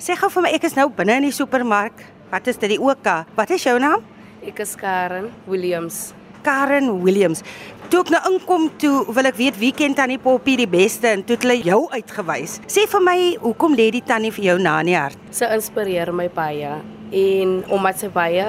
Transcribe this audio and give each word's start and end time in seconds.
Sê 0.00 0.14
gou 0.16 0.30
vir 0.32 0.46
my, 0.46 0.50
ek 0.56 0.64
is 0.64 0.72
nou 0.78 0.86
binne 0.96 1.18
in 1.20 1.26
die 1.26 1.34
supermark. 1.36 1.98
Wat 2.30 2.46
is 2.48 2.56
dit 2.56 2.70
die 2.72 2.78
OK? 2.80 3.04
Wat 3.36 3.50
is 3.52 3.66
jou 3.66 3.74
naam? 3.76 4.00
Ek 4.40 4.62
is 4.64 4.72
Karen 4.80 5.26
Williams. 5.44 6.14
Karen 6.40 6.88
Williams. 7.02 7.42
Toe 7.92 8.00
ek 8.06 8.14
nou 8.14 8.20
inkom 8.30 8.64
toe 8.80 9.02
wil 9.12 9.28
ek 9.28 9.36
weet 9.36 9.58
wie 9.60 9.74
ken 9.76 9.92
Tannie 9.98 10.16
Poppy 10.22 10.54
die 10.56 10.68
beste 10.70 11.10
en 11.12 11.26
toe 11.26 11.36
het 11.36 11.44
hulle 11.44 11.58
jou 11.66 11.82
uitgewys. 11.92 12.56
Sê 12.64 12.86
vir 12.88 13.04
my, 13.04 13.18
hoekom 13.44 13.76
lê 13.76 13.90
die 13.92 14.00
tannie 14.00 14.32
vir 14.32 14.46
jou 14.46 14.56
na 14.64 14.78
in 14.80 14.88
die 14.88 14.96
hart? 14.96 15.20
Sy 15.36 15.52
inspireer 15.52 16.14
my 16.16 16.30
baie 16.32 16.78
en 17.12 17.54
omdat 17.68 18.00
sy 18.00 18.08
baie 18.14 18.46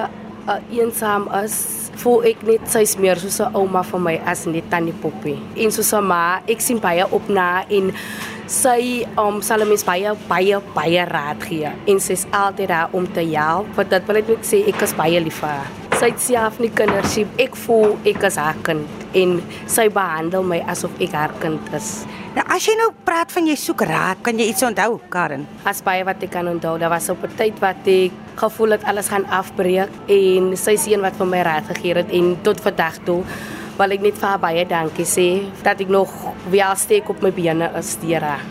uh, 0.48 0.60
eensaam 0.72 1.28
is, 1.42 1.60
voel 2.00 2.30
ek 2.32 2.48
net 2.48 2.72
sy's 2.72 2.96
meer 2.96 3.20
soos 3.20 3.42
'n 3.44 3.52
ouma 3.60 3.84
vir 3.84 4.00
my 4.00 4.16
as 4.24 4.46
net 4.48 4.72
Tannie 4.72 4.96
Poppy. 5.04 5.36
En 5.60 5.72
soos 5.72 5.92
'n 5.92 6.08
ma, 6.08 6.40
ek 6.48 6.62
sien 6.62 6.80
baie 6.80 7.04
op 7.12 7.28
na 7.28 7.66
en 7.68 7.92
sy 8.52 9.08
um 9.20 9.40
sal 9.46 9.64
mens 9.68 9.86
baie 9.88 10.12
baie 10.28 10.58
baie 10.76 11.04
raad 11.08 11.40
gee 11.48 11.70
en 11.88 12.02
sy's 12.04 12.26
altyd 12.36 12.72
daar 12.74 12.96
om 12.98 13.08
te 13.08 13.24
help. 13.32 13.70
Wat 13.78 13.90
dit 13.94 14.10
wil 14.10 14.20
ek 14.20 14.32
net 14.34 14.48
sê 14.48 14.60
ek 14.68 14.84
is 14.84 14.94
baie 14.98 15.22
lief 15.24 15.40
vir 15.40 15.54
haar. 15.56 15.70
Sy 16.02 16.10
het 16.10 16.24
self 16.24 16.58
nie 16.60 16.72
kinders 16.76 17.16
nie. 17.20 17.28
Ek 17.46 17.56
voel 17.64 17.96
ek 18.10 18.26
is 18.28 18.40
haar 18.42 18.60
kind 18.66 19.06
en 19.16 19.38
sy 19.72 19.88
behandel 19.94 20.44
my 20.48 20.60
asof 20.72 20.92
ek 21.04 21.16
haar 21.16 21.34
kind 21.40 21.72
is. 21.78 22.02
Nou 22.36 22.44
as 22.56 22.68
jy 22.68 22.76
nou 22.80 22.90
praat 23.08 23.32
van 23.32 23.48
jy 23.48 23.56
soek 23.60 23.84
raad, 23.88 24.20
kan 24.24 24.38
jy 24.40 24.50
iets 24.52 24.64
onthou, 24.64 25.00
Karen? 25.12 25.44
As 25.68 25.82
baie 25.84 26.04
wat 26.08 26.24
ek 26.24 26.32
kan 26.32 26.48
onthou, 26.48 26.78
daar 26.80 26.92
was 26.92 27.10
op 27.12 27.24
'n 27.24 27.36
tyd 27.38 27.60
wat 27.60 27.88
ek 27.88 28.12
gevoel 28.36 28.72
het 28.76 28.84
alles 28.84 29.08
gaan 29.08 29.26
afbreek 29.26 29.92
en 30.08 30.56
sy 30.58 30.76
seun 30.76 31.02
wat 31.02 31.16
vir 31.16 31.28
my 31.28 31.42
raad 31.44 31.66
gegee 31.72 31.96
het 31.96 32.10
en 32.12 32.38
tot 32.44 32.60
vandag 32.62 33.00
toe 33.06 33.24
wil 33.82 33.96
ek 33.98 34.04
net 34.06 34.18
vir 34.22 34.30
haar 34.30 34.42
baie 34.42 34.66
dankie 34.70 35.08
sê 35.10 35.28
dat 35.66 35.80
ek 35.82 35.90
nog 35.90 36.12
wel 36.54 36.76
steek 36.78 37.10
op 37.10 37.22
my 37.26 37.32
bene 37.34 37.72
is 37.80 37.96
deur 38.02 38.22
haar. 38.22 38.44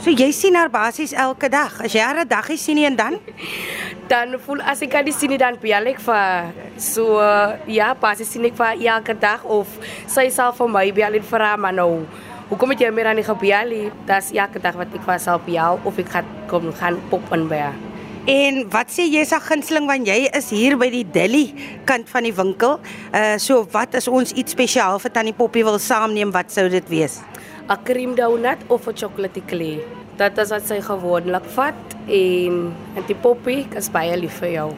So 0.00 0.14
jy 0.14 0.28
sien 0.32 0.56
haar 0.56 0.70
basies 0.72 1.12
elke 1.12 1.50
dag. 1.52 1.80
As 1.82 1.92
jy 1.92 2.00
haar 2.00 2.24
'n 2.24 2.28
daggie 2.28 2.56
sien 2.56 2.78
en 2.78 2.96
dan 2.96 3.18
Dan 4.12 4.38
voel 4.38 4.60
as 4.62 4.82
ek 4.82 4.92
haar 4.94 5.12
sien 5.12 5.36
dan 5.36 5.58
bel 5.60 5.86
ek 5.86 6.00
vir 6.00 6.52
so 6.78 7.18
uh, 7.20 7.58
ja, 7.66 7.94
basies 7.94 8.30
sien 8.30 8.44
ek 8.44 8.56
vir 8.56 8.86
elke 8.86 9.14
dag 9.18 9.44
of 9.44 9.66
sy 10.06 10.28
sal 10.30 10.52
vir 10.52 10.68
my 10.68 10.92
bel 10.92 11.14
en 11.14 11.22
vir 11.22 11.40
haar 11.40 11.58
maar 11.58 11.74
nou 11.74 12.06
Hoekom 12.48 12.70
het 12.70 12.80
jy 12.80 12.92
meer 12.94 13.08
aan 13.10 13.18
die 13.18 13.26
gebel? 13.26 13.90
Dis 14.06 14.30
elke 14.30 14.62
dag 14.62 14.76
wat 14.78 14.94
ek 14.94 15.02
vir 15.02 15.18
haar 15.18 15.40
bel 15.42 15.80
of 15.84 15.98
ek 15.98 16.08
gaan 16.08 16.26
kom 16.46 16.72
gaan 16.72 17.00
pop 17.10 17.32
in 17.34 17.48
by 17.48 17.58
haar. 17.58 17.85
En 18.26 18.64
wat 18.74 18.90
sê 18.90 19.04
jy 19.06 19.22
'n 19.22 19.40
gunsteling 19.40 19.86
want 19.86 20.06
jy 20.06 20.26
is 20.34 20.50
hier 20.50 20.76
by 20.76 20.90
die 20.90 21.06
deli 21.06 21.54
kant 21.86 22.08
van 22.10 22.24
die 22.24 22.34
winkel. 22.34 22.80
Uh 23.14 23.38
so 23.38 23.62
wat 23.70 23.94
is 23.94 24.08
ons 24.08 24.32
iets 24.32 24.50
spesiaal 24.50 24.98
vir 24.98 25.12
Tannie 25.12 25.32
Poppy 25.32 25.62
wil 25.62 25.78
saamneem, 25.78 26.32
wat 26.32 26.50
sou 26.50 26.68
dit 26.68 26.88
wees? 26.88 27.22
'n 27.70 27.84
Cream 27.84 28.16
donut 28.16 28.58
of 28.68 28.88
'n 28.88 28.96
chocolate 28.96 29.38
eclair. 29.38 29.78
Dit 30.18 30.38
is 30.38 30.50
wat 30.50 30.66
sy 30.66 30.80
gewoonlik 30.80 31.44
vat 31.54 31.74
en 32.08 32.74
Auntie 32.96 33.14
Poppy 33.14 33.66
is 33.76 33.88
baie 33.88 34.16
lief 34.16 34.40
vir 34.40 34.50
jou. 34.50 34.74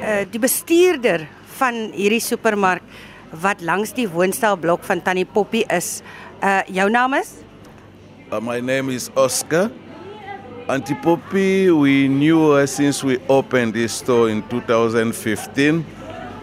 Uh 0.00 0.24
die 0.30 0.38
bestuurder 0.38 1.26
van 1.58 1.90
hierdie 1.92 2.20
supermark 2.20 2.82
wat 3.32 3.60
langs 3.62 3.92
die 3.92 4.06
woonstelblok 4.06 4.84
van 4.84 5.02
Tannie 5.02 5.26
Poppy 5.26 5.64
is. 5.68 6.02
Uh 6.40 6.62
jou 6.68 6.88
naam 6.88 7.14
is? 7.14 7.34
Uh, 8.30 8.40
my 8.40 8.60
name 8.60 8.92
is 8.92 9.10
Oscar. 9.16 9.70
Auntie 10.68 10.94
Poppy, 10.94 11.70
we 11.72 12.06
knew 12.06 12.52
her 12.52 12.66
since 12.68 13.02
we 13.02 13.18
opened 13.28 13.74
this 13.74 13.92
store 13.92 14.30
in 14.30 14.48
2015. 14.48 15.84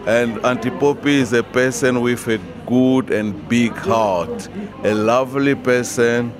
And 0.06 0.44
Auntie 0.44 0.70
Poppy 0.70 1.14
is 1.20 1.32
a 1.32 1.42
person 1.42 2.02
with 2.02 2.28
a 2.28 2.38
good 2.66 3.10
and 3.10 3.48
big 3.48 3.72
heart, 3.72 4.48
a 4.84 4.92
lovely 4.94 5.54
person, 5.54 6.34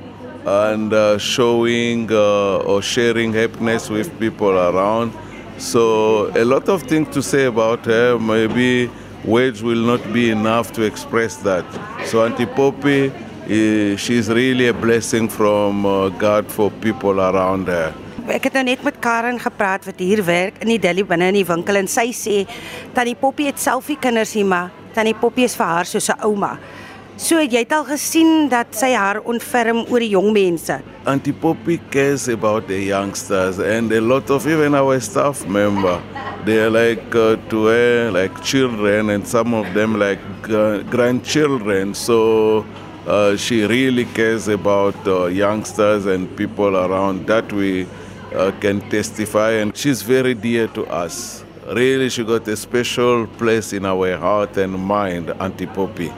and 0.45 0.93
uh, 0.93 1.17
showing 1.19 2.13
uh, 2.13 2.59
or 2.59 2.83
sharing 2.83 3.33
happiness 3.33 3.89
with 3.89 4.19
people 4.21 4.51
around. 4.51 5.13
So, 5.59 6.29
a 6.37 6.45
lot 6.45 6.69
of 6.69 6.83
things 6.83 7.09
to 7.15 7.23
say 7.23 7.47
about 7.47 7.87
her. 7.87 8.19
Maybe 8.19 8.91
words 9.25 9.63
will 9.63 9.83
not 9.85 10.13
be 10.13 10.31
enough 10.31 10.73
to 10.73 10.83
express 10.83 11.37
that. 11.39 11.65
So, 12.07 12.23
eh, 12.25 13.11
she's 13.49 14.29
really 14.29 14.69
a 14.69 14.75
blessing 14.75 15.29
from 15.29 15.87
uh, 15.87 16.09
God 16.09 16.51
for 16.51 16.71
people 16.81 17.21
around 17.21 17.69
her. 17.69 17.93
Ek 18.31 18.45
het 18.47 18.55
nou 18.55 18.63
net 18.69 18.83
met 18.87 18.99
Karen 19.03 19.41
gepraat 19.43 19.87
wat 19.89 19.99
hier 19.99 20.21
werk 20.25 20.61
in 20.63 20.69
die 20.71 20.79
deli 20.79 21.03
binne 21.03 21.31
in 21.33 21.41
die 21.41 21.47
winkel 21.47 21.81
en 21.81 21.89
sy 21.91 22.11
sê 22.15 22.45
Tannie 22.95 23.17
Poppy 23.19 23.49
het 23.49 23.59
self 23.59 23.89
nie 23.91 23.99
kinders 23.99 24.37
nie, 24.37 24.45
maar 24.45 24.71
Tannie 24.95 25.17
Poppy 25.19 25.49
is 25.49 25.57
vir 25.59 25.67
haar 25.67 25.89
soos 25.89 26.11
'n 26.11 26.21
ouma. 26.23 26.59
So 27.21 27.37
jy 27.37 27.67
het 27.67 27.73
al 27.77 27.85
gesien 27.85 28.49
dat 28.49 28.73
sy 28.73 28.95
haar 28.97 29.19
ontferm 29.29 29.83
oor 29.91 30.01
die 30.01 30.09
jong 30.15 30.31
mense. 30.33 30.79
Auntie 31.05 31.35
Poppy 31.37 31.79
cares 31.91 32.29
about 32.29 32.67
the 32.67 32.79
youngsters 32.81 33.59
and 33.59 33.93
a 33.93 34.01
lot 34.01 34.31
of 34.31 34.47
even 34.47 34.75
our 34.75 34.99
staff 35.01 35.47
member. 35.47 36.01
They 36.47 36.57
are 36.65 36.71
like 36.71 37.15
uh, 37.15 37.37
to 37.51 37.67
her 37.67 38.11
like 38.11 38.43
children 38.43 39.11
and 39.11 39.29
some 39.29 39.53
of 39.53 39.67
them 39.75 39.99
like 39.99 40.23
uh, 40.49 40.79
grandchildren. 40.89 41.93
So 41.93 42.65
uh, 43.07 43.37
she 43.37 43.65
really 43.67 44.05
cares 44.05 44.49
about 44.49 44.97
uh, 45.07 45.27
youngsters 45.27 46.07
and 46.07 46.35
people 46.37 46.77
around 46.77 47.27
that 47.27 47.53
we 47.53 47.87
uh, 48.35 48.53
can 48.61 48.81
testify 48.91 49.53
and 49.53 49.77
she's 49.77 50.03
very 50.03 50.35
dear 50.35 50.67
to 50.69 50.87
us. 50.87 51.45
Really, 51.67 52.09
she 52.09 52.25
got 52.25 52.49
a 52.49 52.57
special 52.57 53.27
place 53.27 53.73
in 53.73 53.85
our 53.87 54.17
heart 54.17 54.57
and 54.57 54.73
mind, 54.75 55.31
Auntie 55.39 55.67
Poppy. 55.67 56.11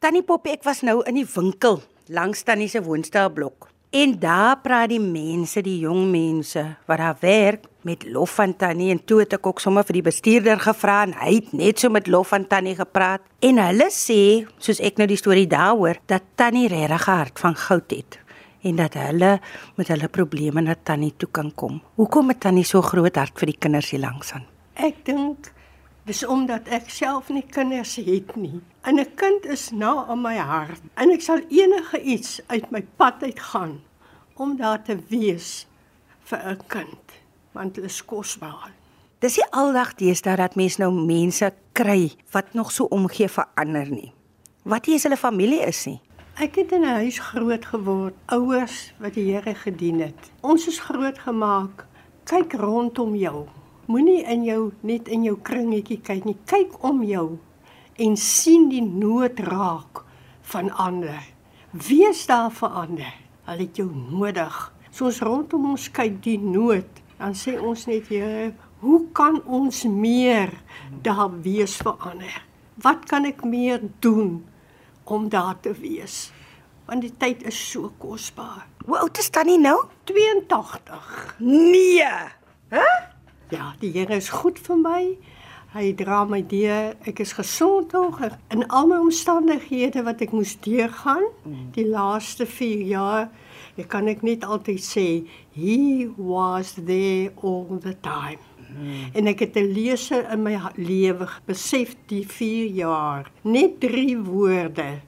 Tannie 0.00 0.22
Poppy, 0.22 0.52
ek 0.54 0.64
was 0.66 0.82
nou 0.86 1.00
in 1.06 1.18
die 1.18 1.26
winkel 1.26 1.80
langs 2.12 2.42
Tannie 2.46 2.68
se 2.70 2.82
woonstelblok. 2.82 3.68
En 3.90 4.14
daar 4.18 4.60
praat 4.62 4.90
die 4.92 5.02
mense, 5.02 5.62
die 5.62 5.80
jong 5.82 6.06
mense 6.10 6.62
wat 6.88 7.02
daar 7.02 7.18
werk 7.20 7.66
met 7.84 8.04
lof 8.06 8.34
van 8.34 8.56
Tannie 8.56 8.90
en 8.90 9.04
toe 9.04 9.20
het 9.20 9.32
ek 9.32 9.46
ook 9.46 9.60
sommer 9.60 9.84
vir 9.84 9.98
die 9.98 10.06
bestuurder 10.06 10.60
gevra 10.62 11.02
en 11.06 11.14
hy 11.18 11.34
het 11.34 11.52
net 11.52 11.82
so 11.82 11.90
met 11.90 12.06
lof 12.06 12.28
van 12.32 12.46
Tannie 12.46 12.74
gepraat. 12.78 13.24
En 13.42 13.58
hulle 13.58 13.88
sê, 13.90 14.46
soos 14.58 14.80
ek 14.80 15.00
nou 15.00 15.08
die 15.10 15.20
storie 15.20 15.46
daar 15.50 15.76
hoor, 15.76 15.98
dat 16.06 16.22
Tannie 16.34 16.68
regtig 16.68 17.06
hart 17.10 17.42
van 17.42 17.56
goud 17.56 17.90
het 17.90 18.18
en 18.62 18.76
dat 18.78 18.94
hulle 18.94 19.40
met 19.74 19.88
hulle 19.90 20.08
probleme 20.08 20.62
na 20.62 20.76
Tannie 20.82 21.14
toe 21.18 21.28
kan 21.34 21.50
kom. 21.54 21.80
Hoekom 21.98 22.30
het 22.30 22.40
Tannie 22.44 22.66
so 22.66 22.82
groot 22.82 23.16
hart 23.18 23.34
vir 23.40 23.50
die 23.50 23.58
kinders 23.58 23.90
hier 23.90 24.04
langs 24.04 24.32
aan? 24.36 24.46
Ek 24.78 25.02
dink 25.06 25.50
dis 26.06 26.22
omdat 26.26 26.70
ek 26.70 26.90
self 26.90 27.30
nie 27.30 27.44
kinders 27.46 27.96
het 27.98 28.36
nie. 28.36 28.60
En 28.82 28.98
'n 28.98 29.14
kind 29.14 29.46
is 29.46 29.70
na 29.70 30.06
aan 30.06 30.22
my 30.22 30.36
hart 30.36 30.82
en 30.94 31.10
ek 31.10 31.22
sal 31.22 31.40
enige 31.50 32.02
iets 32.02 32.40
uit 32.46 32.70
my 32.70 32.82
pad 32.96 33.22
uitgaan 33.22 33.80
om 34.34 34.56
daar 34.56 34.82
te 34.82 34.98
wees 35.08 35.66
vir 36.24 36.38
'n 36.38 36.60
kind 36.68 37.21
want 37.52 37.74
dit 37.74 37.84
is 37.84 38.04
kosbaar. 38.04 38.72
Dis 39.22 39.36
nie 39.38 39.46
aldag 39.54 39.94
deesdae 39.94 40.36
dat 40.36 40.56
mense 40.58 40.80
nou 40.82 40.90
mense 40.92 41.52
kry 41.78 42.10
wat 42.32 42.54
nog 42.58 42.72
so 42.72 42.88
omgee 42.90 43.28
vir 43.28 43.46
ander 43.54 43.86
nie. 43.90 44.12
Wat 44.64 44.86
nie 44.86 44.96
is 44.98 45.06
hulle 45.06 45.18
familie 45.18 45.60
is 45.66 45.84
nie. 45.86 46.00
Ek 46.40 46.56
het 46.56 46.72
in 46.72 46.82
'n 46.82 46.96
huis 47.04 47.18
groot 47.18 47.64
geword, 47.64 48.14
ouers 48.26 48.92
wat 48.98 49.14
die 49.14 49.32
Here 49.32 49.54
gedien 49.54 50.00
het. 50.00 50.30
Ons 50.40 50.66
is 50.66 50.80
grootgemaak. 50.80 51.86
Kyk 52.24 52.52
rondom 52.52 53.14
jou. 53.14 53.46
Moenie 53.86 54.24
in 54.24 54.44
jou 54.44 54.72
net 54.80 55.08
in 55.08 55.24
jou 55.24 55.36
kringetjie 55.42 56.00
kyk 56.00 56.24
nie. 56.24 56.36
Kyk 56.46 56.82
om 56.82 57.02
jou 57.02 57.38
en 57.96 58.16
sien 58.16 58.68
die 58.68 58.82
nood 58.82 59.38
raak 59.38 60.04
van 60.42 60.70
ander. 60.70 61.22
Wees 61.70 62.26
daar 62.26 62.50
vir 62.50 62.68
ander. 62.68 63.14
Hulle 63.44 63.58
het 63.58 63.76
jou 63.76 63.90
nodig. 63.94 64.72
Soos 64.90 65.20
rondom 65.20 65.70
ons 65.70 65.90
kyk 65.90 66.22
die 66.22 66.38
nood, 66.38 67.01
dan 67.22 67.36
sê 67.38 67.54
ons 67.62 67.86
net 67.86 68.08
Here, 68.10 68.50
hoe 68.82 69.04
kan 69.14 69.38
ons 69.46 69.84
meer 69.86 70.50
daar 71.06 71.30
wees 71.44 71.76
vir 71.78 71.94
ander? 72.02 72.38
Wat 72.82 73.04
kan 73.06 73.28
ek 73.28 73.44
meer 73.46 73.82
doen 74.02 74.40
om 75.06 75.28
daar 75.30 75.60
te 75.62 75.70
wees? 75.78 76.32
Want 76.88 77.06
die 77.06 77.12
tyd 77.14 77.44
is 77.46 77.58
so 77.70 77.92
kosbaar. 78.02 78.66
Hoe 78.82 78.98
oud 79.04 79.18
is 79.22 79.30
Tannie 79.30 79.60
nou? 79.60 79.76
82. 80.10 81.36
Nee. 81.38 82.10
Ja, 83.52 83.68
die 83.78 83.92
Here 83.94 84.18
is 84.18 84.32
goed 84.32 84.58
vir 84.58 84.82
my. 84.82 85.02
Hy 85.72 85.92
dra 85.96 86.24
my 86.28 86.42
deur. 86.44 86.96
Ek 87.08 87.22
is 87.22 87.36
gesond 87.38 87.94
nog 87.94 88.18
in 88.52 88.66
al 88.66 88.90
my 88.90 88.98
omstandighede 89.04 90.02
wat 90.04 90.24
ek 90.26 90.34
moes 90.34 90.56
deurgaan 90.64 91.24
die 91.76 91.86
laaste 91.86 92.48
4 92.50 92.82
jaar. 92.90 93.30
Ek 93.80 93.88
kan 93.88 94.08
ek 94.08 94.22
net 94.22 94.44
altyd 94.44 94.82
sê 94.84 95.06
he 95.56 96.08
was 96.16 96.74
there 96.76 97.32
all 97.40 97.78
the 97.80 97.94
time. 98.04 98.40
En 99.12 99.26
ek 99.26 99.40
het 99.44 99.56
'n 99.56 99.72
leser 99.72 100.24
in 100.32 100.42
my 100.42 100.56
lewe 100.76 101.28
besef 101.46 101.96
die 102.06 102.24
4 102.26 102.66
jaar. 102.66 103.30
Net 103.42 103.80
3 103.80 104.18
woorde. 104.18 105.00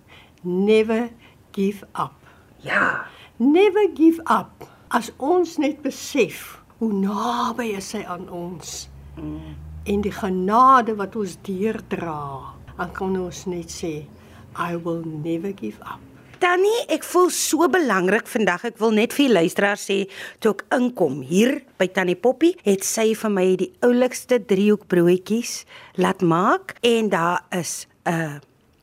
Never 0.43 1.11
give 1.53 1.87
up. 1.95 2.15
Ja. 2.61 3.07
Never 3.37 3.89
give 3.95 4.21
up. 4.29 4.69
As 4.89 5.13
ons 5.17 5.57
net 5.57 5.83
besef 5.83 6.63
hoe 6.79 6.93
naby 6.93 7.75
is 7.77 7.93
hy 7.93 8.05
aan 8.05 8.29
ons. 8.31 8.89
Mm. 9.17 9.57
En 9.85 10.01
die 10.01 10.13
genade 10.13 10.95
wat 10.97 11.17
ons 11.17 11.37
deurdra, 11.43 12.55
dan 12.77 12.93
kan 12.93 13.17
ons 13.21 13.45
net 13.47 13.71
sê 13.71 14.07
I 14.57 14.77
will 14.77 15.03
never 15.05 15.53
give 15.53 15.81
up. 15.83 16.14
Tannie, 16.45 16.83
ek 16.93 17.07
voel 17.09 17.31
so 17.33 17.65
belangrik 17.73 18.27
vandag. 18.29 18.67
Ek 18.69 18.75
wil 18.77 18.91
net 18.93 19.15
vir 19.17 19.31
die 19.31 19.33
luisteraars 19.33 19.87
sê 19.89 19.95
toe 20.45 20.51
ek 20.53 20.67
inkom 20.77 21.23
hier 21.25 21.63
by 21.81 21.87
Tannie 21.89 22.19
Poppy, 22.21 22.51
het 22.67 22.85
sy 22.85 23.15
vir 23.17 23.33
my 23.33 23.47
die 23.63 23.71
oulikste 23.87 24.37
driehoekbroodjies 24.51 25.55
laat 26.05 26.21
maak 26.21 26.77
en 26.85 27.09
daar 27.15 27.47
is 27.49 27.87
'n 28.05 28.13
uh, 28.13 28.37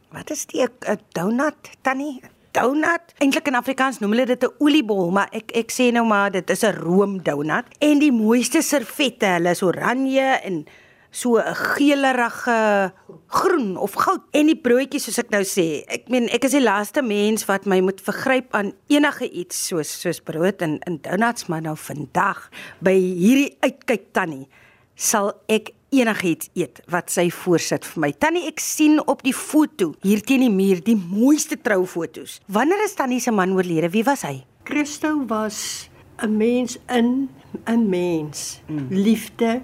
wat 0.09 0.31
is 0.33 0.47
dit 0.49 0.73
'n 0.89 0.97
donut 1.13 1.69
Tannie? 1.83 2.23
Donut. 2.51 3.13
Eintlik 3.21 3.47
in 3.47 3.55
Afrikaans 3.55 3.99
noem 3.99 4.17
hulle 4.17 4.25
dit 4.25 4.43
'n 4.43 4.55
oliebol, 4.57 5.11
maar 5.11 5.29
ek 5.31 5.51
ek 5.53 5.69
sê 5.69 5.93
nou 5.93 6.05
maar 6.05 6.31
dit 6.31 6.49
is 6.49 6.63
'n 6.63 6.73
roomdonut 6.81 7.65
en 7.79 7.99
die 7.99 8.11
mooiste 8.11 8.61
servette, 8.61 9.37
hulle 9.37 9.51
is 9.51 9.61
oranje 9.61 10.41
en 10.41 10.65
so 11.11 11.37
'n 11.37 11.55
geelerige 11.55 12.91
groen 13.27 13.77
of 13.77 13.93
goud 13.93 14.23
en 14.31 14.45
die 14.45 14.55
broodjies 14.55 15.03
soos 15.03 15.19
ek 15.19 15.29
nou 15.29 15.43
sê. 15.43 15.83
Ek 15.87 16.09
meen 16.09 16.29
ek 16.29 16.43
is 16.45 16.51
die 16.51 16.63
laaste 16.63 17.01
mens 17.01 17.45
wat 17.45 17.65
my 17.65 17.79
moet 17.79 18.01
vergryp 18.01 18.55
aan 18.55 18.73
enige 18.87 19.29
iets 19.29 19.67
soos 19.67 20.01
soos 20.01 20.19
brood 20.19 20.61
en 20.61 20.79
en 20.79 20.97
donuts, 21.01 21.47
maar 21.47 21.61
nou 21.61 21.75
vandag 21.75 22.49
by 22.79 22.95
hierdie 22.95 23.57
uitkyk 23.61 24.13
tannie 24.13 24.47
sal 24.95 25.33
ek 25.47 25.73
enigiets 25.91 26.49
eet 26.55 26.79
wat 26.91 27.11
sy 27.11 27.29
voorsit 27.29 27.85
vir 27.85 28.01
my. 28.01 28.11
Tannie, 28.11 28.45
ek 28.47 28.59
sien 28.63 28.99
op 29.11 29.23
die 29.23 29.35
foto 29.35 29.91
hier 30.05 30.21
teen 30.23 30.45
die 30.45 30.53
muur 30.53 30.79
die 30.83 30.95
mooiste 30.95 31.57
troufoto's. 31.59 32.39
Wanneer 32.47 32.85
is 32.85 32.95
tannie 32.95 33.19
se 33.19 33.31
man 33.31 33.55
oorlede? 33.57 33.91
Wie 33.91 34.05
was 34.07 34.23
hy? 34.23 34.45
Christo 34.63 35.25
was 35.27 35.89
'n 36.23 36.37
mens 36.37 36.77
in 36.87 37.29
'n 37.67 37.89
mens. 37.89 38.61
Mm. 38.67 38.87
Liefde, 38.89 39.61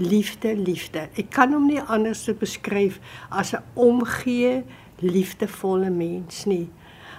liefde, 0.00 0.56
liefde. 0.56 1.08
Ek 1.14 1.30
kan 1.34 1.52
hom 1.52 1.68
nie 1.68 1.80
anders 1.80 2.24
beskryf 2.40 2.98
as 3.30 3.52
'n 3.54 3.62
omgee, 3.74 4.64
liefdevolle 5.00 5.90
mens 5.90 6.44
nie. 6.44 6.68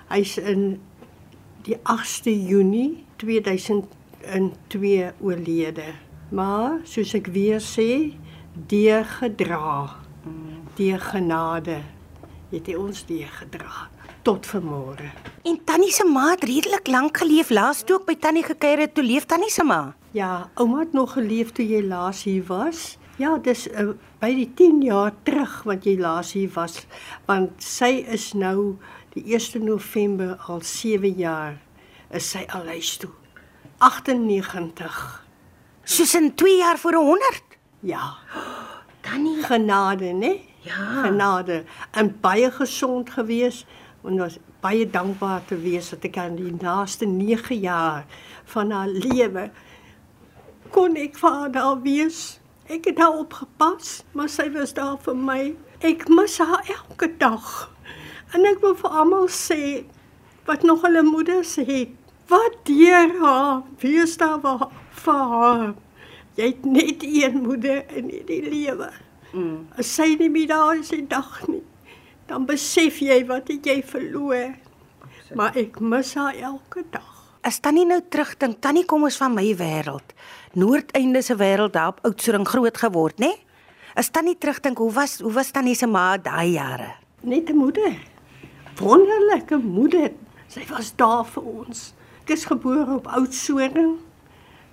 Hy's 0.09 0.37
in 0.37 0.81
die 1.63 1.77
8de 1.83 2.33
Junie 2.47 3.05
2002 3.15 5.11
oorlede. 5.21 5.93
Maar 6.29 6.79
soos 6.83 7.13
ek 7.13 7.27
weer 7.27 7.59
sê, 7.59 8.13
deur 8.67 9.05
gedra, 9.05 9.95
deur 10.75 10.99
genade 10.99 11.81
het 12.51 12.67
hy 12.67 12.75
ons 12.75 13.05
deur 13.07 13.31
gedra 13.39 13.89
tot 14.21 14.45
vanmôre. 14.45 15.09
En 15.47 15.57
tannie 15.65 15.91
se 15.91 16.05
ma 16.05 16.31
het 16.31 16.43
redelik 16.43 16.87
lank 16.87 17.17
geleef. 17.17 17.49
Laas 17.49 17.83
toe 17.83 17.97
ek 17.99 18.05
by 18.05 18.15
tannie 18.21 18.45
gekuier 18.45 18.85
het, 18.85 18.93
toe 18.93 19.03
leef 19.03 19.25
tannie 19.25 19.49
se 19.49 19.63
ma. 19.65 19.95
Ja, 20.11 20.49
ouma 20.53 20.79
het 20.79 20.93
nog 20.93 21.13
geleef 21.13 21.51
toe 21.55 21.63
jy 21.67 21.79
laas 21.87 22.23
hier 22.23 22.43
was. 22.43 22.97
Ja, 23.15 23.37
dis 23.39 23.67
uh, 23.71 23.93
by 24.19 24.33
die 24.35 24.49
10 24.59 24.81
jaar 24.83 25.13
terug 25.23 25.61
wat 25.63 25.85
jy 25.87 25.93
laas 25.99 26.33
hier 26.35 26.51
was, 26.55 26.81
want 27.29 27.63
sy 27.63 28.03
is 28.11 28.31
nou 28.35 28.75
die 29.15 29.23
1 29.37 29.63
November 29.63 30.35
al 30.51 30.59
7 30.67 31.15
jaar 31.15 31.55
is 32.11 32.27
sy 32.33 32.43
al 32.51 32.67
huis 32.73 32.97
toe. 32.99 33.11
98. 33.79 34.99
Soos 35.83 36.15
in 36.19 36.33
2 36.35 36.57
jaar 36.59 36.79
voor 36.81 36.99
100. 36.99 37.57
Ja, 37.87 38.03
Tannie, 39.01 39.39
genade, 39.43 40.11
né? 40.13 40.35
Ja. 40.61 41.01
Genade 41.07 41.63
en 41.91 42.11
baie 42.21 42.51
gesond 42.51 43.09
gewees 43.09 43.63
en 44.03 44.19
was 44.19 44.37
baie 44.61 44.85
dankbaar 44.89 45.41
te 45.45 45.57
wees 45.57 45.89
dat 45.89 46.03
ek 46.05 46.19
aan 46.21 46.35
die 46.37 46.53
naaste 46.53 47.07
9 47.09 47.63
jaar 47.63 48.05
van 48.53 48.71
haar 48.75 48.91
lewe 48.91 49.49
kon 50.71 50.95
ek 50.99 51.17
vir 51.19 51.35
haar 51.37 51.51
daar 51.51 51.81
wees. 51.83 52.21
Ek 52.71 52.87
het 52.87 52.99
haar 53.01 53.17
opgepas, 53.19 54.01
maar 54.15 54.29
sy 54.31 54.47
was 54.55 54.73
daar 54.77 54.97
vir 55.03 55.17
my. 55.17 55.41
Ek 55.83 56.07
mis 56.09 56.37
haar 56.39 56.63
elke 56.71 57.09
dag. 57.19 57.47
En 58.31 58.47
ek 58.47 58.61
wil 58.63 58.77
vir 58.79 58.95
almal 59.01 59.27
sê 59.27 59.83
wat 60.47 60.63
nog 60.63 60.85
hulle 60.85 61.03
moeders 61.03 61.57
het, 61.59 61.91
wat 62.31 62.55
deur 62.67 63.11
haar 63.19 63.63
wees 63.83 64.15
daar 64.17 64.39
vir 65.03 65.23
haar. 65.33 65.73
Jy 66.39 66.47
het 66.53 66.65
net 66.65 67.03
een 67.03 67.41
moeder 67.43 67.83
in 67.97 68.07
die 68.27 68.41
lewe. 68.47 68.89
Mm. 69.31 69.67
As 69.79 69.91
sy 69.95 70.13
nie 70.19 70.31
meer 70.31 70.47
daar 70.51 70.75
is 70.79 70.91
die 70.93 71.03
dag 71.07 71.41
nie, 71.47 71.63
dan 72.31 72.47
besef 72.47 73.01
jy 73.03 73.21
wat 73.27 73.51
het 73.51 73.67
jy 73.67 73.81
verloor. 73.83 74.55
Maar 75.35 75.59
ek 75.59 75.79
mis 75.83 76.15
haar 76.19 76.35
elke 76.39 76.83
dag. 76.91 77.10
As 77.43 77.59
tannie 77.59 77.85
nou 77.85 77.99
terugdink, 78.01 78.59
tannie 78.61 78.85
kom 78.85 79.05
ons 79.07 79.17
van 79.21 79.33
my 79.33 79.45
wêreld. 79.57 80.13
Noordeinde 80.53 81.21
se 81.25 81.35
wêreld 81.39 81.73
daar 81.73 81.93
op 81.93 82.01
Oudtshoorn 82.05 82.45
groot 82.45 82.77
geword, 82.77 83.19
né? 83.19 83.31
As 83.95 84.09
tannie 84.09 84.37
terugdink, 84.37 84.77
hoe 84.77 84.91
was 84.93 85.19
hoe 85.19 85.33
was 85.33 85.51
tannie 85.51 85.75
se 85.75 85.87
ma 85.87 86.17
daai 86.17 86.53
jare? 86.53 86.95
Net 87.21 87.49
'n 87.49 87.57
moeder. 87.57 87.95
Wonderlike 88.79 89.57
moeder. 89.57 90.11
Sy 90.47 90.65
was 90.69 90.95
daar 90.95 91.25
vir 91.25 91.43
ons. 91.43 91.93
Ek 92.23 92.29
is 92.29 92.45
gebore 92.45 92.95
op 92.95 93.07
Oudtshoorn 93.07 93.99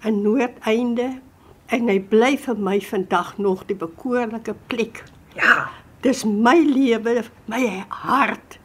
in 0.05 0.23
Noordeinde 0.23 1.21
en 1.67 1.89
hy 1.89 2.01
bly 2.01 2.37
vir 2.37 2.57
my 2.57 2.81
vandag 2.81 3.39
nog 3.39 3.67
die 3.67 3.77
bekoorlike 3.77 4.55
plek. 4.67 5.05
Ja. 5.35 5.69
Dis 6.01 6.25
my 6.25 6.57
lewe, 6.63 7.25
my 7.47 7.85
hart, 7.89 8.59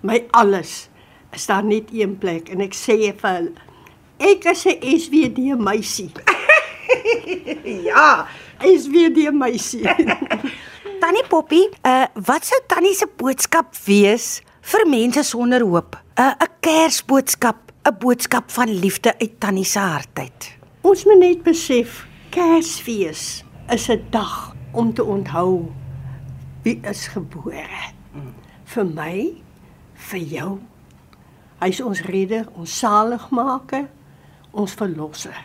my 0.00 0.26
alles. 0.30 0.88
Is 1.32 1.46
daar 1.46 1.64
net 1.64 1.92
een 1.92 2.18
plek 2.18 2.48
en 2.48 2.60
ek 2.64 2.74
sê 2.74 2.96
vir 3.12 3.34
hulle, 3.34 3.52
ek 4.18 4.44
is 4.52 4.66
'n 4.66 4.98
SWD 4.98 5.56
meisie. 5.58 6.10
Ja. 7.88 8.26
SWD 8.60 9.30
meisie. 9.32 9.84
Tannie 11.02 11.24
Poppy, 11.28 11.68
uh 11.86 12.06
wat 12.26 12.44
sou 12.44 12.58
tannie 12.66 12.94
se 12.94 13.06
boodskap 13.06 13.76
wees 13.84 14.40
vir 14.72 14.86
mense 14.88 15.22
sonder 15.22 15.62
hoop? 15.62 15.96
'n 16.18 16.22
uh, 16.22 16.34
'n 16.40 16.50
Kersboodskap, 16.60 17.72
'n 17.86 17.98
boodskap 18.00 18.50
van 18.50 18.68
liefde 18.68 19.14
uit 19.18 19.40
tannie 19.40 19.64
se 19.64 19.78
hart 19.78 20.18
uit. 20.18 20.56
Ons 20.80 21.04
moet 21.04 21.18
net 21.18 21.42
besef, 21.42 22.06
Kersfees 22.30 23.44
is 23.70 23.88
'n 23.88 24.02
dag 24.10 24.54
om 24.72 24.94
te 24.94 25.04
onthou 25.04 25.70
wie 26.62 26.80
is 26.82 27.06
gebore. 27.06 27.94
Vir 28.64 28.84
my, 28.84 29.32
vir 29.94 30.20
jou. 30.20 30.58
Hy's 31.58 31.80
ons 31.82 32.00
redder, 32.06 32.46
ons 32.54 32.70
saligmaker, 32.70 33.88
ons 34.54 34.74
verlosser. 34.78 35.38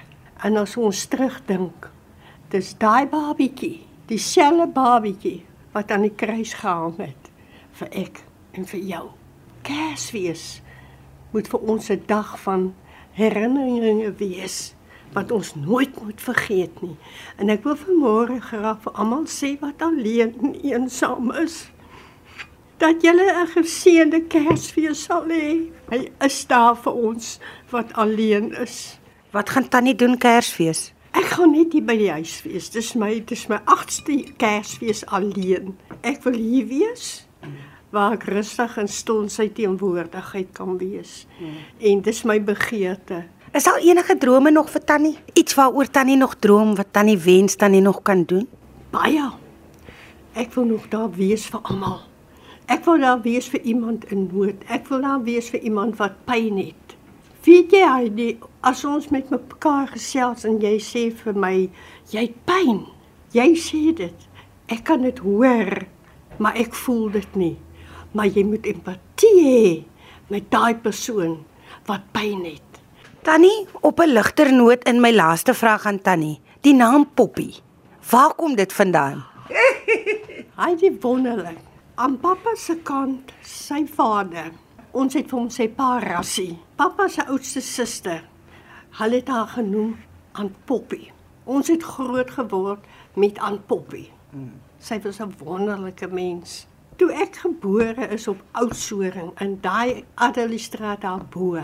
En 0.45 0.59
as 0.61 0.75
ons 0.77 1.05
terugdink, 1.09 1.87
dis 2.53 2.73
daai 2.77 3.07
babietjie, 3.09 3.81
dieselfde 4.09 4.67
babietjie 4.75 5.39
wat 5.73 5.91
aan 5.91 6.05
die 6.05 6.13
kruis 6.13 6.53
gehang 6.59 6.99
het 7.01 7.31
vir 7.79 7.89
ek 8.03 8.21
en 8.53 8.69
vir 8.69 8.83
jou. 8.91 9.03
Kersfees 9.65 10.61
moet 11.33 11.49
vir 11.49 11.59
ons 11.59 11.89
'n 11.89 12.03
dag 12.05 12.37
van 12.45 12.73
herinneringe 13.17 14.13
wees 14.17 14.75
wat 15.13 15.31
ons 15.31 15.55
nooit 15.55 15.93
moet 16.03 16.21
vergeet 16.21 16.81
nie. 16.81 16.97
En 17.37 17.49
ek 17.49 17.63
wil 17.63 17.75
vanmôre 17.77 18.39
graag 18.41 18.81
vir 18.81 18.93
almal 18.93 19.25
sê 19.25 19.57
wat 19.61 19.81
alleen 19.81 20.33
en 20.41 20.53
eensaam 20.61 21.31
is 21.31 21.72
dat 22.77 23.01
julle 23.01 23.25
'n 23.31 23.47
geseënde 23.47 24.21
Kersfees 24.27 25.03
sal 25.03 25.25
hê. 25.27 25.69
Hy 25.89 26.11
is 26.25 26.47
daar 26.47 26.75
vir 26.75 26.93
ons 26.93 27.39
wat 27.69 27.93
alleen 27.93 28.53
is. 28.61 28.99
Wat 29.31 29.49
gaan 29.49 29.69
tannie 29.69 29.95
doen 29.95 30.17
Kersfees? 30.17 30.93
Ek 31.11 31.25
gaan 31.25 31.51
net 31.51 31.73
hier 31.73 31.85
by 31.85 31.97
die 31.97 32.11
huis 32.11 32.41
wees. 32.43 32.69
Dis 32.69 32.93
my 32.93 33.19
dis 33.25 33.47
my 33.47 33.59
8ste 33.65 34.33
Kersfees 34.37 35.05
alleen. 35.05 35.77
Ek 36.01 36.23
wil 36.23 36.33
hier 36.33 36.67
wees 36.67 37.27
waar 37.93 38.15
ek 38.15 38.23
rustig 38.23 38.77
en 38.77 38.87
stil 38.87 39.21
in 39.21 39.29
sy 39.29 39.47
teenwoordigheid 39.53 40.49
kan 40.57 40.77
wees. 40.77 41.27
En 41.77 42.01
dis 42.01 42.23
my 42.23 42.39
begeerte. 42.41 43.23
Is 43.53 43.63
daar 43.63 43.77
enige 43.85 44.17
drome 44.17 44.51
nog 44.51 44.71
vir 44.73 44.81
tannie? 44.83 45.17
Iets 45.33 45.53
waaroor 45.53 45.85
tannie 45.85 46.17
nog 46.17 46.35
droom 46.41 46.75
wat 46.75 46.89
tannie 46.91 47.17
wens 47.17 47.55
tannie 47.55 47.81
nog 47.81 48.01
kan 48.01 48.23
doen? 48.25 48.47
Baie. 48.89 49.29
Ek 50.33 50.53
wil 50.53 50.65
nog 50.65 50.89
daar 50.89 51.11
wees 51.13 51.45
vir 51.45 51.61
almal. 51.61 52.01
Ek 52.71 52.85
wil 52.85 53.01
daar 53.03 53.21
wees 53.21 53.49
vir 53.51 53.61
iemand 53.67 54.05
in 54.11 54.29
nood. 54.31 54.63
Ek 54.71 54.87
wil 54.87 55.01
daar 55.03 55.23
wees 55.23 55.49
vir 55.51 55.59
iemand 55.67 55.97
wat 55.99 56.15
pyn 56.27 56.57
het. 56.61 56.95
Weet 57.43 57.73
jy, 57.75 57.83
Heidi, 57.83 58.27
as 58.63 58.85
ons 58.87 59.09
met 59.11 59.27
mekaar 59.33 59.89
gesels 59.91 60.45
en 60.47 60.61
jy 60.63 60.77
sê 60.79 61.09
vir 61.11 61.35
my, 61.35 61.55
jy 62.13 62.27
het 62.29 62.37
pyn. 62.47 62.85
Jy 63.35 63.49
sê 63.59 63.81
dit. 63.97 64.29
Ek 64.71 64.85
kan 64.87 65.03
dit 65.03 65.19
hoor, 65.25 65.83
maar 66.39 66.55
ek 66.55 66.75
voel 66.85 67.09
dit 67.17 67.35
nie. 67.35 67.55
Maar 68.15 68.31
jy 68.31 68.45
moet 68.47 68.69
empatie 68.71 69.33
hê 69.41 69.73
met 70.31 70.47
daai 70.53 70.79
persoon 70.79 71.41
wat 71.89 72.07
pyn 72.15 72.45
het. 72.47 72.79
Tannie, 73.23 73.67
op 73.81 73.99
'n 73.99 74.13
ligter 74.13 74.53
noot 74.53 74.83
in 74.83 75.01
my 75.01 75.11
laaste 75.11 75.53
vraag 75.53 75.85
aan 75.85 76.01
tannie. 76.01 76.39
Die 76.61 76.73
naam 76.73 77.09
Poppy. 77.13 77.53
Waar 78.11 78.33
kom 78.35 78.55
dit 78.55 78.73
vandaan? 78.73 79.23
Hy 80.61 80.71
het 80.79 81.01
wonderlik. 81.01 81.72
Aan 81.95 82.15
pappa 82.17 82.55
se 82.57 82.73
kant, 82.81 83.29
sy 83.45 83.83
vader. 83.85 84.47
Ons 84.97 85.13
het 85.13 85.27
vir 85.29 85.37
hom 85.37 85.49
sy 85.53 85.67
pa 85.77 85.99
Rassie. 86.01 86.55
Pappa 86.73 87.05
se 87.05 87.21
oudste 87.29 87.61
suster. 87.61 88.23
Hulle 88.97 89.19
het 89.19 89.27
haar 89.29 89.51
genoem 89.51 89.91
aan 90.33 90.49
Poppy. 90.65 91.11
Ons 91.45 91.67
het 91.69 91.83
groot 91.85 92.31
geword 92.33 92.87
met 93.13 93.37
aan 93.37 93.59
Poppy. 93.69 94.07
Sy 94.79 94.97
was 95.03 95.19
'n 95.21 95.35
wonderlike 95.37 96.07
mens. 96.09 96.65
Toe 96.97 97.11
ek 97.13 97.35
gebore 97.35 98.07
is 98.09 98.27
op 98.27 98.41
Oudtshoorn 98.51 99.31
in 99.39 99.61
daai 99.61 100.03
Adeliestraat 100.15 101.01
daarbo, 101.01 101.61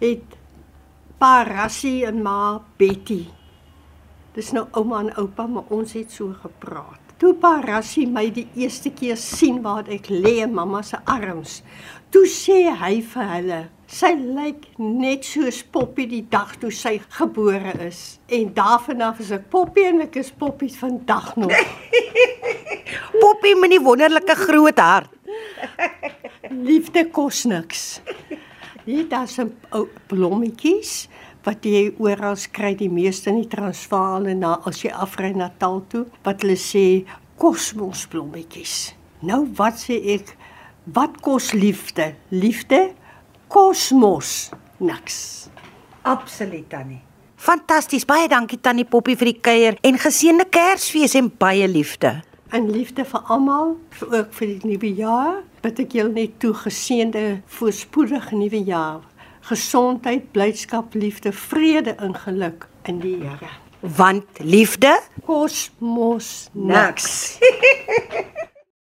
het 0.00 0.24
pa 1.18 1.42
Rassie 1.42 2.06
en 2.06 2.22
ma 2.22 2.62
Betty. 2.76 3.28
Dis 4.32 4.52
nou 4.52 4.66
ouma 4.70 5.00
en 5.00 5.16
oupa, 5.16 5.46
maar 5.46 5.68
ons 5.68 5.92
het 5.92 6.12
so 6.12 6.32
gepraat. 6.32 7.07
Toe 7.18 7.32
pa 7.34 7.56
Rassie 7.58 8.04
my 8.06 8.28
die 8.30 8.46
eerste 8.54 8.92
keer 8.94 9.16
sien 9.18 9.56
waar 9.64 9.88
ek 9.90 10.06
lê 10.06 10.36
in 10.44 10.52
mamma 10.54 10.84
se 10.86 11.00
arms, 11.10 11.56
toe 12.14 12.22
sê 12.30 12.60
hy 12.70 13.00
vir 13.10 13.26
hulle, 13.32 13.58
sy 13.90 14.12
lyk 14.14 14.68
net 14.78 15.26
soos 15.26 15.58
Poppy 15.74 16.06
die 16.06 16.22
dag 16.30 16.52
toe 16.62 16.70
sy 16.70 17.00
gebore 17.16 17.74
is. 17.88 18.20
En 18.30 18.52
daarvan 18.54 19.02
af 19.08 19.18
is 19.24 19.32
ek 19.34 19.48
Poppy 19.50 19.88
en 19.88 20.04
ek 20.06 20.20
is 20.22 20.30
Poppy 20.30 20.70
vandag 20.70 21.32
nog. 21.42 21.56
Poppy 23.24 23.56
met 23.58 23.74
die 23.74 23.82
wonderlike 23.82 24.38
groot 24.38 24.78
hart. 24.78 25.10
Liefde 26.54 27.08
kos 27.10 27.42
niks. 27.50 27.98
Hier 28.86 29.10
daar's 29.10 29.40
'n 29.42 29.50
ou 29.74 29.88
blommetjies 30.06 31.08
wat 31.46 31.64
jy 31.64 31.94
oral 32.02 32.36
kry 32.52 32.74
die 32.78 32.90
meeste 32.90 33.30
in 33.30 33.42
die 33.42 33.50
Transvaal 33.50 34.26
en 34.30 34.42
na 34.44 34.58
as 34.68 34.82
jy 34.84 34.92
afry 34.92 35.32
na 35.32 35.48
Natal 35.48 35.82
toe 35.88 36.04
wat 36.26 36.42
hulle 36.42 36.58
sê 36.58 36.84
kosmosblommetjies. 37.38 38.94
Nou 39.22 39.44
wat 39.58 39.80
sê 39.82 39.98
ek? 40.14 40.34
Wat 40.94 41.20
kos 41.20 41.52
liefde? 41.52 42.14
Liefde 42.30 42.88
kosmos 43.48 44.50
niks. 44.78 45.48
Absoluut 46.02 46.68
Tannie. 46.70 47.02
Fantasties. 47.38 48.04
Baie 48.04 48.28
dankie 48.28 48.58
Tannie 48.60 48.86
Poppy 48.88 49.14
vir 49.18 49.32
die 49.32 49.40
kuier 49.40 49.76
en 49.86 49.98
geseënde 50.00 50.48
Kersfees 50.50 51.14
en 51.18 51.30
baie 51.30 51.68
liefde. 51.70 52.18
En 52.50 52.70
liefde 52.72 53.04
vir 53.04 53.30
almal, 53.30 53.76
vir 54.00 54.14
ook 54.16 54.32
vir 54.38 54.48
die 54.54 54.70
nuwe 54.72 54.90
jaar. 54.96 55.34
Bid 55.62 55.82
ek 55.84 55.94
julle 55.98 56.14
net 56.16 56.38
toe 56.42 56.54
geseënde 56.56 57.24
voorspoedige 57.58 58.38
nuwe 58.38 58.62
jaar. 58.64 59.02
Gesondheid, 59.48 60.32
blydskap, 60.32 60.94
liefde, 60.94 61.32
vrede 61.32 61.94
en 61.96 62.14
geluk 62.14 62.66
in 62.84 62.98
die 63.00 63.16
Here. 63.16 63.48
Want 63.80 64.24
liefde 64.38 65.00
Kosmos 65.24 66.48
niks. 66.52 67.38
niks. 67.38 67.38